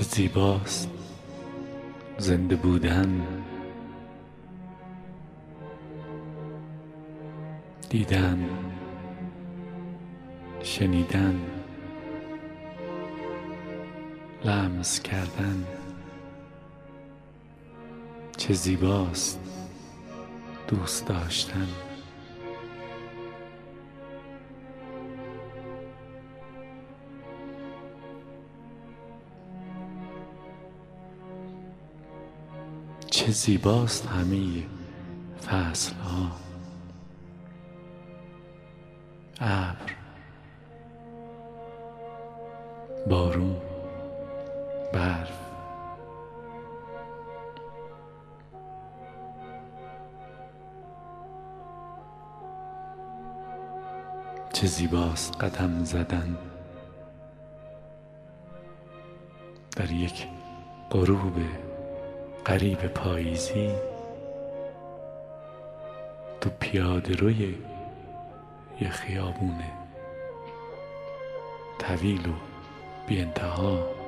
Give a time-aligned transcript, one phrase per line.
[0.00, 0.88] چه زیباست.
[2.18, 3.26] زنده بودن.
[7.88, 8.48] دیدن.
[10.62, 11.40] شنیدن.
[14.44, 15.64] لمس کردن.
[18.36, 19.40] چه زیباست.
[20.68, 21.68] دوست داشتن.
[33.20, 34.66] چه زیباست همه
[35.46, 36.30] فصل ها
[39.40, 39.94] ابر
[43.10, 43.56] بارون
[44.92, 45.40] برف.
[54.52, 56.38] چه زیباست قدم زدن
[59.76, 60.26] در یک
[60.90, 61.34] غروب
[62.50, 63.70] قریب پاییزی
[66.40, 67.54] تو پیاده روی
[68.80, 69.72] یه خیابونه
[71.78, 72.32] طویل و
[73.06, 73.99] بی انتها.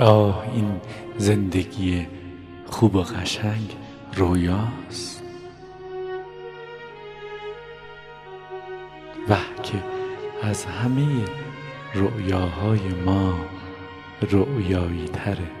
[0.00, 0.80] آه این
[1.18, 2.06] زندگی
[2.66, 3.76] خوب و قشنگ
[4.16, 5.22] رویاست.
[9.28, 9.84] وه که
[10.42, 11.24] از همه
[11.94, 13.34] رؤیاهای ما
[14.22, 15.59] رؤیایی تره.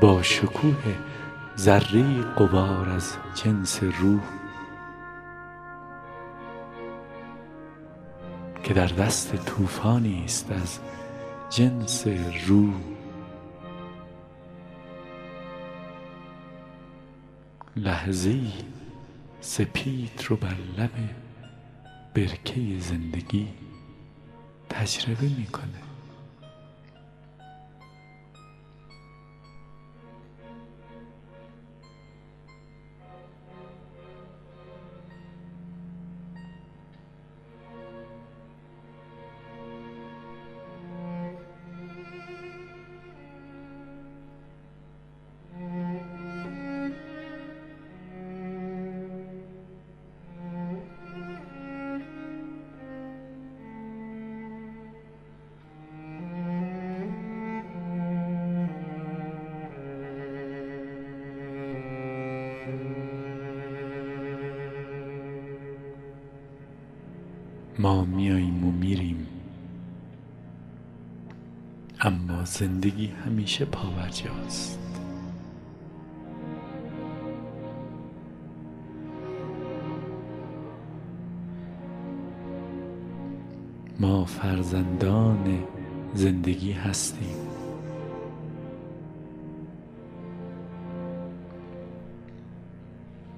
[0.00, 0.96] با شکوه
[1.56, 4.22] ذره غبار از جنس روح
[8.62, 10.78] که در دست طوفانی است از
[11.50, 12.06] جنس
[12.46, 12.74] روح.
[17.76, 18.40] لحظه
[19.40, 20.90] سپید رو بر لب
[22.14, 23.48] برکه زندگی
[24.68, 25.87] تجربه می‌کنه.
[72.58, 74.78] زندگی همیشه پاورجاست
[84.00, 85.64] ما فرزندان
[86.14, 87.36] زندگی هستیم.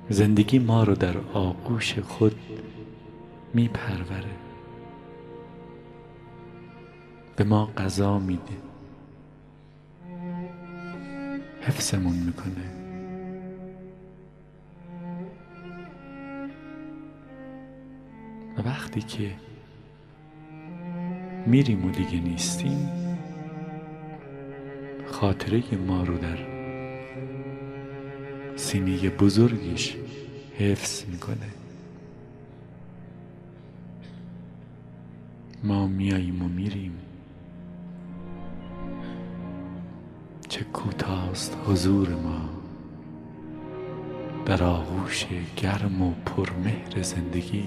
[0.09, 2.37] زندگی ما رو در آغوش خود
[3.55, 4.25] میپروره.
[7.37, 8.70] به ما غذا میده.
[11.61, 12.81] حفظمون می‌کنه.
[18.57, 19.31] و وقتی که
[21.47, 22.89] میریم و دیگه نیستیم
[25.07, 26.39] خاطره ما رو در
[28.57, 29.97] سینه بزرگش
[30.59, 31.51] حفظ می‌کنه.
[35.65, 36.80] ما میاییم و میریم.
[45.21, 45.27] آغوش
[45.57, 47.65] گرم و پرمهر زندگی.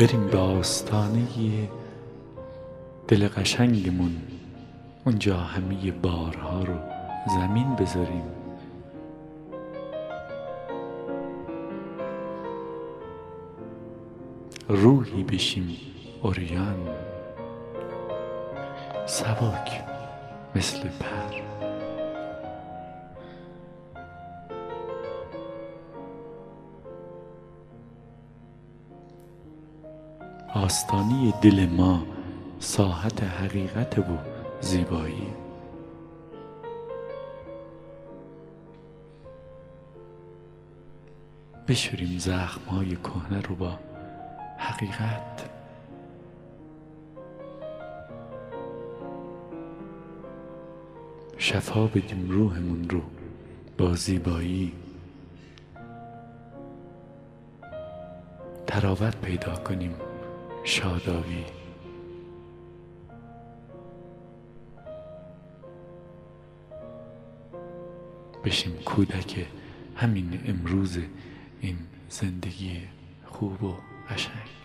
[0.00, 1.26] بریم به آستانه
[3.08, 4.16] دل قشنگمون
[5.04, 6.74] اونجا همه بارها رو
[7.26, 8.22] زمین بذاریم.
[14.68, 15.76] روحی بشیم
[16.22, 16.88] اوریان
[19.06, 19.84] سبک
[20.54, 21.69] مثل پر.
[30.70, 32.06] آستانی دل ما
[32.60, 34.02] ساحت حقیقت و
[34.60, 35.26] زیبایی.
[41.68, 43.78] بشوریم زخم های کهنه رو با
[44.58, 45.50] حقیقت.
[51.38, 53.00] شفا بدیم روحمون رو
[53.78, 54.72] با زیبایی.
[58.66, 60.09] تراوت پیدا کنیم.
[60.64, 61.44] شادابی.
[68.44, 69.46] بشیم کودک
[69.96, 70.98] همین امروز
[71.60, 71.76] این
[72.08, 72.80] زندگی
[73.24, 73.76] خوب و
[74.10, 74.59] قشنگ.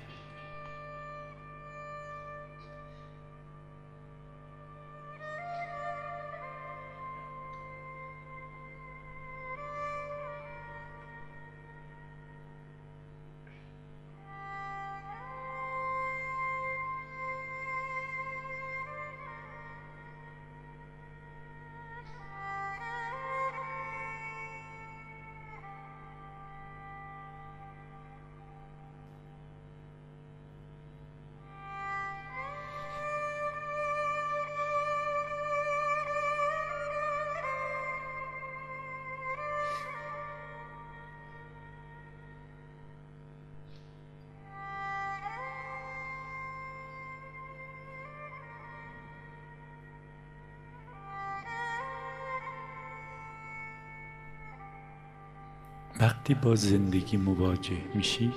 [56.06, 58.31] وقتی با زندگی مواجه میشی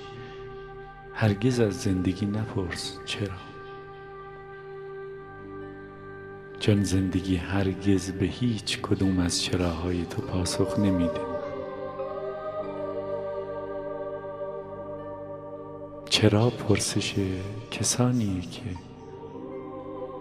[1.14, 3.36] هرگز از زندگی نپرس چرا؟
[6.60, 11.20] چون زندگی هرگز به هیچ کدوم از چراهای تو پاسخ نمیده.
[16.10, 17.14] چرا پرسش
[17.70, 18.62] کسانی که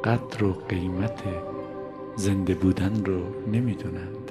[0.03, 1.23] قدر و قیمت
[2.15, 4.26] زنده بودن رو نمی‌دونند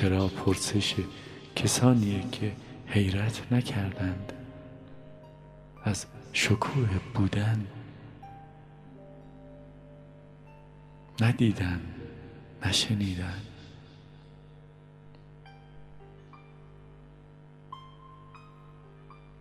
[0.00, 0.94] چرا پرسش
[1.56, 2.52] کسانیه که
[2.86, 4.32] حیرت نکردند؟
[5.84, 7.66] از شکوه بودن
[11.20, 11.80] ندیدن
[12.66, 13.40] نشنیدن.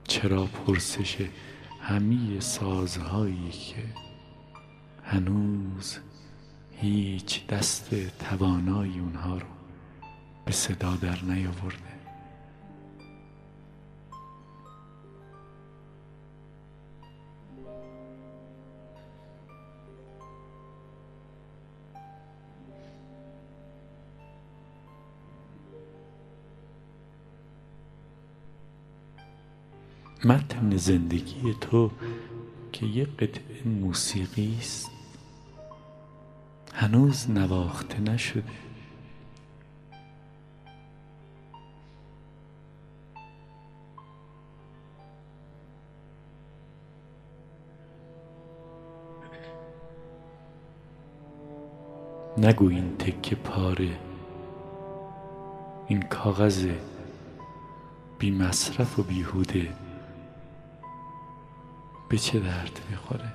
[0.07, 1.27] چرا پرسش
[1.81, 3.83] همه سازهایی که
[5.03, 5.97] هنوز
[6.71, 9.58] هیچ دست توانای اونها رو
[10.49, 11.77] به صدا در نیاورده.
[30.25, 31.91] متن زندگی تو
[32.71, 34.91] که یه قطعه موسیقی است
[36.73, 38.68] هنوز نواخته نشده.
[52.49, 53.99] نگو این تکه پاره.
[55.87, 56.67] این کاغذ
[58.19, 59.73] بی مصرف و بیهوده
[62.09, 63.33] به چه درد می‌خوره؟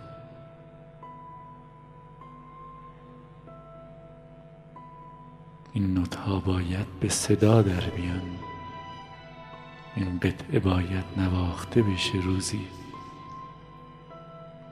[5.72, 8.22] این نوت ها باید به صدا در بیان.
[9.96, 12.66] این قطعه باید نواخته بشه روزی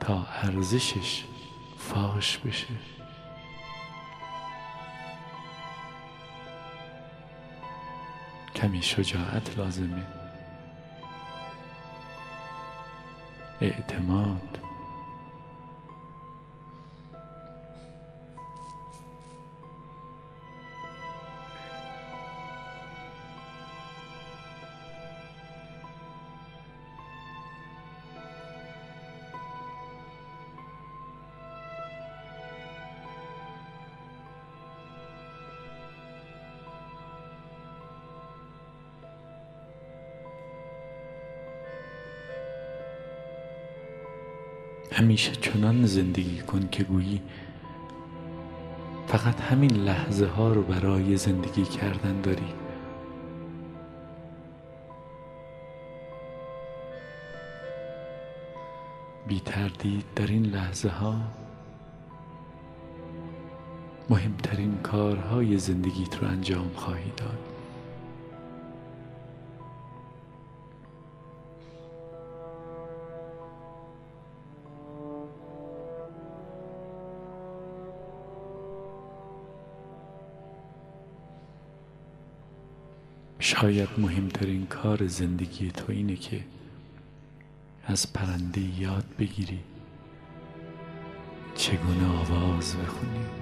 [0.01, 1.25] تا ارزشش
[1.79, 3.02] فاش بشه.
[8.63, 10.03] کمی شجاعت لازمه.
[13.61, 14.59] اعتماد.
[45.13, 47.21] همیشه چنان زندگی کن که گویی
[49.07, 52.55] فقط همین لحظه ها رو برای زندگی کردن داری.
[59.29, 61.15] بی تردید در این لحظه ها
[64.11, 67.52] مهمترین کارهای زندگیت رو انجام خواهی داد.
[83.63, 86.41] شاید مهمترین کار زندگی تو اینه که
[87.85, 89.59] از پرنده یاد بگیری
[91.55, 93.42] چگونه آواز بخونی.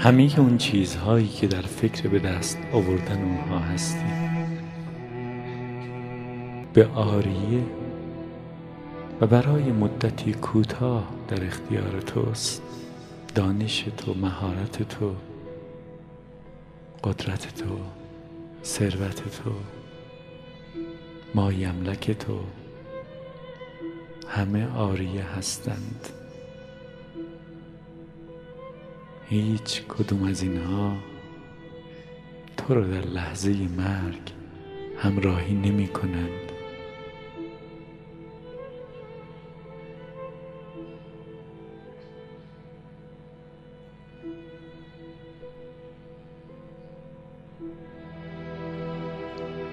[0.00, 4.30] همه اون چیزهایی که در فکر به دست آوردن اونها هستی
[6.72, 7.62] به آریه
[9.20, 12.62] و برای مدتی کوتاه در اختیار توست.
[13.34, 15.14] دانش تو مهارت تو
[17.04, 17.78] قدرت تو
[18.64, 19.52] ثروت تو
[21.34, 22.40] مایملک تو.
[24.28, 26.08] همه آریه هستند.
[29.30, 30.96] هیچ کدوم از اینها
[32.56, 34.20] تو رو در لحظه مرگ
[34.98, 36.52] همراهی نمی کنند.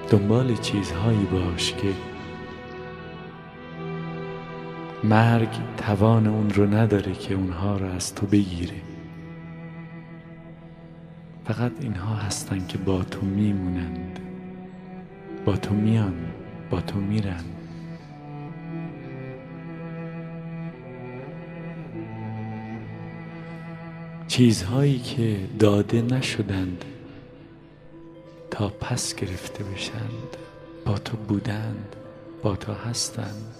[0.10, 1.94] دنبال چیزهایی باش که
[5.04, 8.97] مرگ توان اون رو نداره که اونها رو از تو بگیره.
[11.48, 14.20] فقط اینها هستند که با تو میمونند.
[15.46, 16.16] با تو میان
[16.70, 17.44] با تو میرن.
[24.28, 26.86] چیزهایی که داده نشدند
[28.52, 30.38] تا پس گرفته بشند.
[30.86, 31.96] با تو بودند
[32.44, 33.56] با تو هستند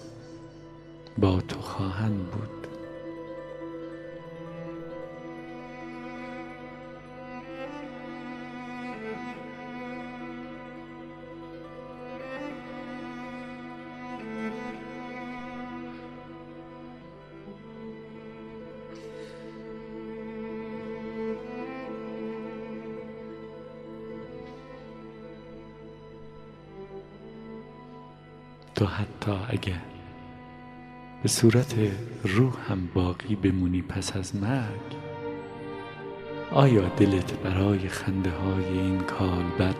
[1.18, 2.57] با تو خواهند بود.
[28.78, 29.80] تو حتی اگر
[31.22, 31.74] به صورت
[32.24, 34.96] روح هم باقی بمونی پس از مرگ
[36.50, 39.74] آیا دلت برای خنده های این کالبد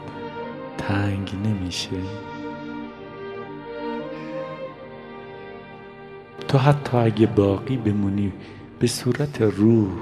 [0.78, 1.96] تنگ نمیشه؟
[6.48, 8.32] تو حتی اگه باقی بمونی
[8.78, 9.92] به صورت روح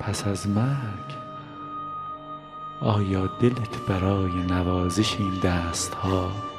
[0.00, 1.16] پس از مرگ
[2.80, 6.55] آیا دلت برای نوازش این دست ها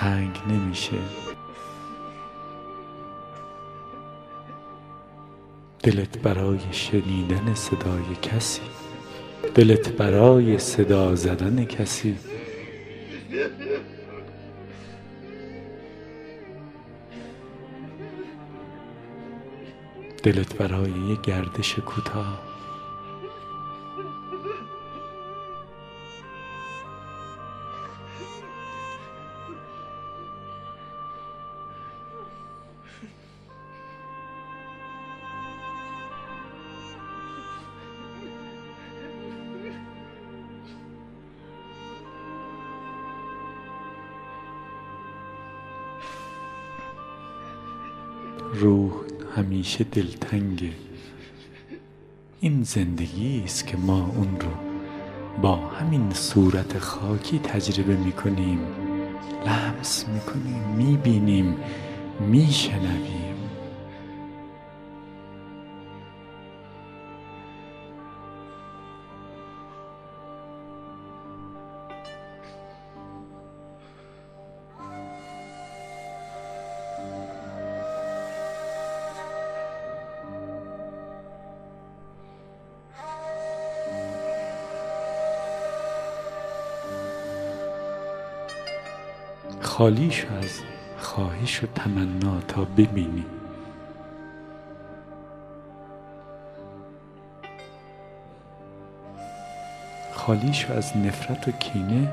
[0.00, 0.98] تنگ نمیشه.
[5.82, 8.60] دلت برای شنیدن صدای کسی.
[9.54, 12.16] دلت برای صدا زدن کسی.
[20.22, 22.49] دلت برای یه گردش کوتاه.
[49.36, 50.72] همیشه دلتنگه
[52.40, 54.50] این زندگی است که ما اون رو
[55.42, 58.58] با همین صورت خاکی تجربه می‌کنیم
[59.46, 61.56] لمس می‌کنیم می‌بینیم
[62.20, 63.29] میشنویم.
[89.80, 90.60] خالی شو از
[90.98, 93.24] خواهش و تمنا تا ببینی.
[100.12, 102.08] خالی شو از نفرت و کینه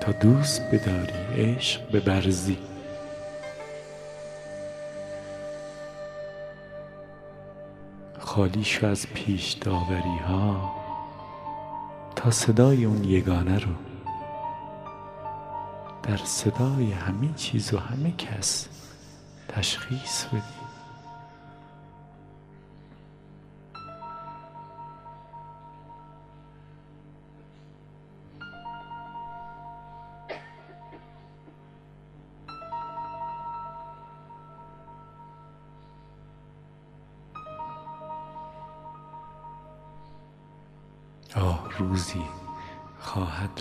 [0.00, 2.58] تا دوست بداری عشق ببرزی.
[8.18, 10.75] خالی شو از پیش داوری ها
[12.30, 13.72] صدای اون یگانه رو.
[16.02, 18.68] در صدای همه چیز و همه کس
[19.48, 20.65] تشخیص بدی.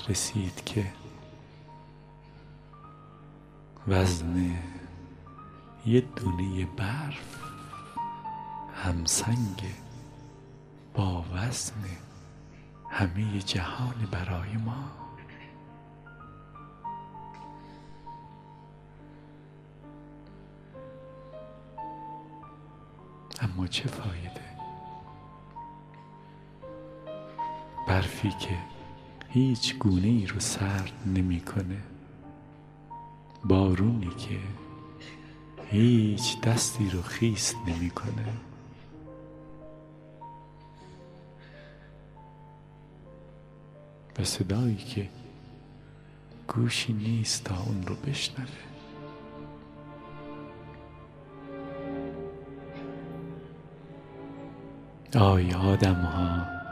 [0.09, 0.85] رسید که
[3.87, 4.57] وزن
[5.85, 7.39] یه دونه برف
[8.75, 9.63] همسنگ
[10.93, 11.83] با وزن
[12.89, 14.91] همه جهان برای ما.
[23.41, 24.45] اما چه فایده؟
[27.87, 28.74] برفی که
[29.36, 31.82] هیچ گونه ای رو سرد نمی‌کنه
[33.43, 34.39] بارونی که
[35.71, 38.28] هیچ دستی رو خیست نمی‌کنه
[44.19, 45.10] و صدایی که
[46.48, 48.50] گوشی نیست تا اون رو بشنوه.
[55.15, 56.64] آی آدم ها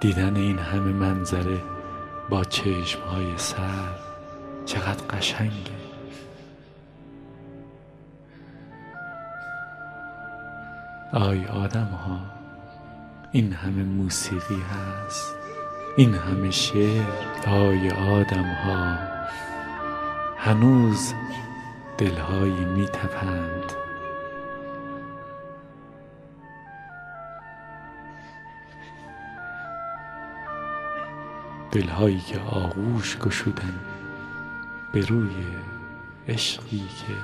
[0.00, 1.60] دیدن این همه منظره
[2.28, 3.88] با چشم های سر
[4.66, 5.78] چقدر قشنگه.
[11.12, 12.20] آی آدم ها
[13.32, 15.34] این همه موسیقی هست.
[15.96, 17.04] این همه شعر.
[17.46, 18.98] آی آدم ها
[20.36, 21.14] هنوز
[21.98, 22.86] دلهایی می
[31.72, 33.80] دلهایی که آغوش گشودن
[34.92, 35.30] به روی
[36.28, 37.14] عشقی که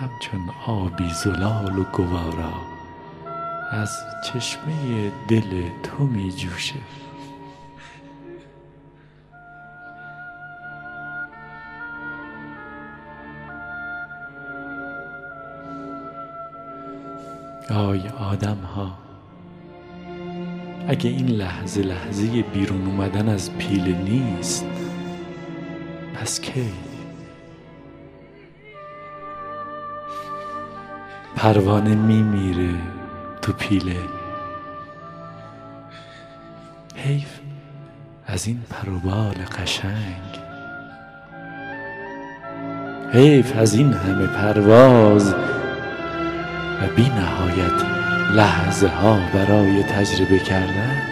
[0.00, 2.52] همچون آبی زلال و گوارا
[3.70, 6.74] از چشمه دل تو می جوشه
[17.70, 19.09] آی آدم ها
[20.90, 24.66] اگه این لحظه لحظه بیرون اومدن از پیله نیست
[26.14, 26.72] پس کی؟
[31.36, 32.74] پروانه میمیره
[33.42, 33.96] تو پیله
[36.96, 37.38] حیف
[38.26, 40.40] از این پروبال قشنگ.
[43.12, 45.34] حیف از این همه پرواز
[46.82, 51.02] و بی نهایت لحظه ها برای تجربه کردن؟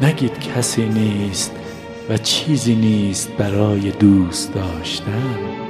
[0.00, 1.52] نگید کسی نیست
[2.08, 5.67] و چیزی نیست برای دوست داشتن.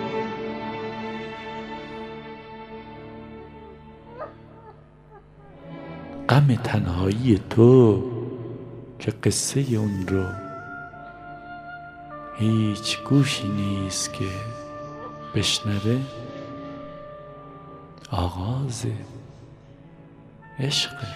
[6.28, 8.02] غم تنهایی تو
[8.98, 10.26] که قصه اون رو؟
[12.38, 14.24] هیچ گوشی نیست که
[15.34, 16.00] بشنوه.
[18.10, 18.86] آغاز
[20.58, 21.06] عشقه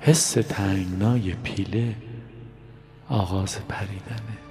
[0.00, 2.05] حس تنگنای پیله.
[3.08, 4.45] آغاز پریدنه.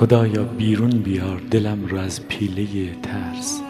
[0.00, 3.60] خدایا بیرون بیار دلم رو از پیله ترس.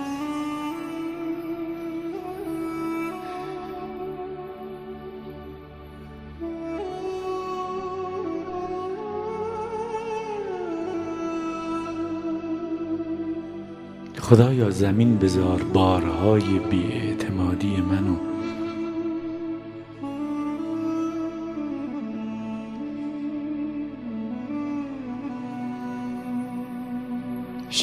[14.20, 18.16] خدایا زمین بزار بارهای بیاعتمادی منو.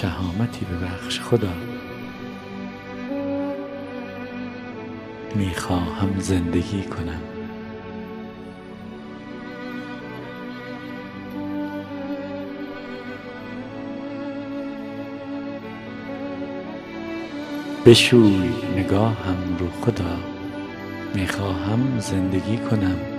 [0.01, 1.53] شهامتی ببخش خدا.
[5.35, 7.21] می‌خواهم زندگی کنم.
[17.85, 20.17] بشوی نگاهم رو خدا.
[21.15, 23.16] می‌خواهم زندگی کنم.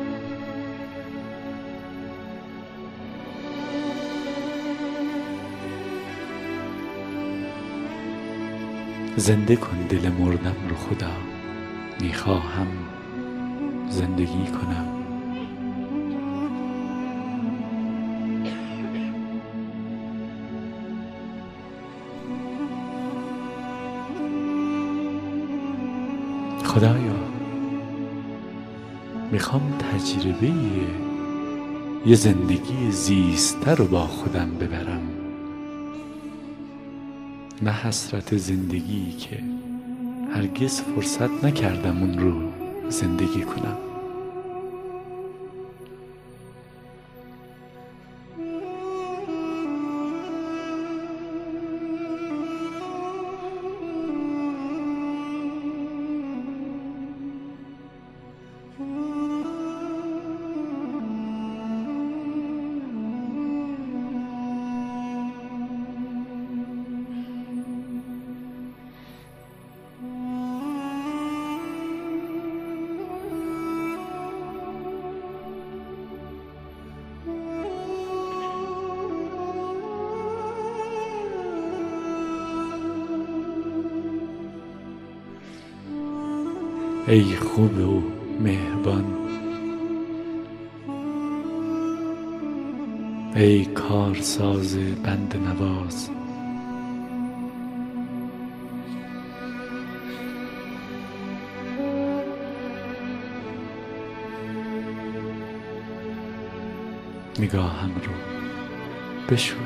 [9.18, 11.10] زنده کن دل مردم رو خدا.
[12.00, 12.66] می‌خواهم
[13.88, 14.86] زندگی کنم.
[26.64, 26.98] خدایا
[29.32, 30.52] می‌خوام تجربه
[32.06, 35.07] یه زندگی زیسته رو با خودم ببرم.
[37.62, 39.38] نه حسرت زندگی که
[40.34, 42.52] هرگز فرصت نکردم اون رو
[42.90, 43.87] زندگی کنم.
[87.58, 88.02] خوب و
[88.40, 89.04] مهربان.
[93.34, 96.10] ای کارساز بند نواز.
[107.38, 108.12] نگاهم رو
[109.28, 109.58] بشوی.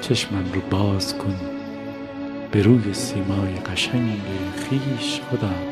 [0.00, 1.36] چشمم رو باز کن.
[2.52, 4.20] به روی سیمای قشنگ
[4.56, 5.67] خیش خدا.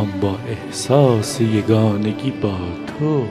[0.00, 3.24] خوام با احساس یگانگی با تو.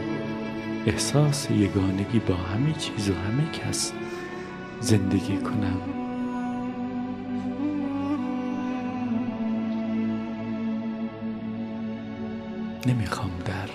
[0.85, 3.93] احساس یگانگی با همه چیز و همه کس
[4.79, 5.81] زندگی کنم.
[12.87, 13.69] نمی‌خوام در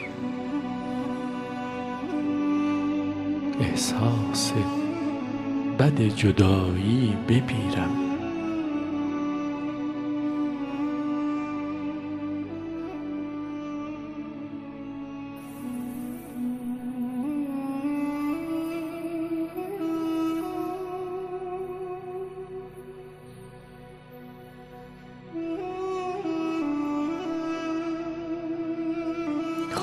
[3.60, 4.52] احساس
[5.78, 6.73] بد جدایی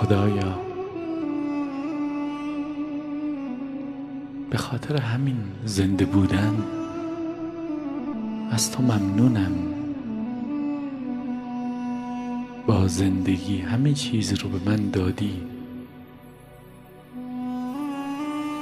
[0.01, 0.59] خدایا.
[4.49, 6.63] به خاطر همین زنده بودن
[8.51, 9.51] از تو ممنونم.
[12.67, 15.41] با زندگی همه چیز رو به من دادی.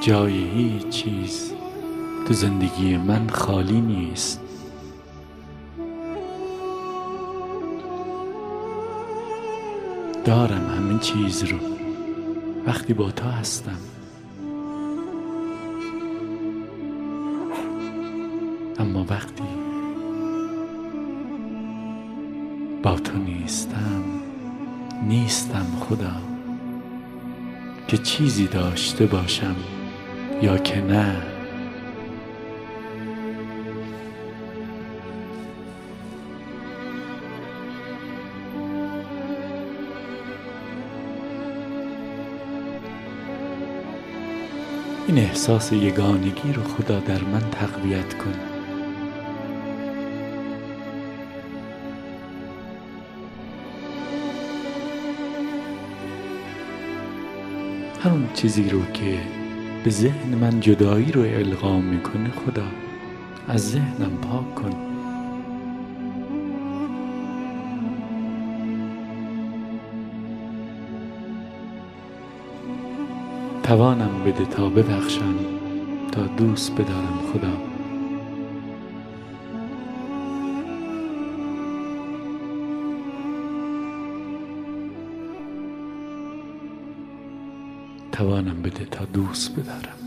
[0.02, 1.52] جای هیچ چیز
[2.28, 4.49] تو زندگی من خالی نیست.
[10.30, 11.58] دارم همه چیز رو.
[12.68, 13.78] وقتی با تو هستم.
[18.80, 19.44] اما وقتی
[22.84, 24.04] با تو نیستم
[25.08, 26.16] نیستم خدا.
[27.88, 29.56] که چیزی داشته باشم
[30.42, 31.29] یا که نه.
[45.10, 48.34] این احساس یگانگی رو خدا در من تقویت کن.
[58.04, 59.20] همون چیزی رو که
[59.84, 62.66] به ذهن من جدایی رو القا می‌کنه خدا
[63.48, 64.89] از ذهنم پاک کن.
[73.80, 75.36] توانم بده تا ببخشم
[76.12, 77.48] تا دوست بدارم خدا.
[88.12, 90.00] توانم بده تا دوست بدارم.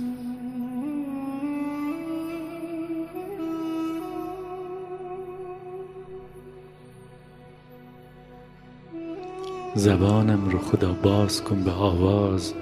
[9.75, 12.55] زبانم رو خدا باز کن به آواز.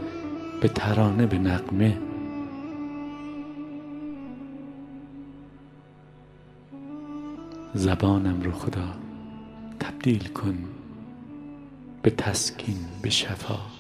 [0.60, 1.98] به ترانه به نغمه.
[7.74, 8.88] زبانم رو خدا
[9.80, 10.58] تبدیل کن
[12.02, 13.79] به تسکین به شفا.